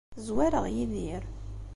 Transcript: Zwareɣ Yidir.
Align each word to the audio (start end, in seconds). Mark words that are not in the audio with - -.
Zwareɣ 0.25 0.65
Yidir. 0.75 1.23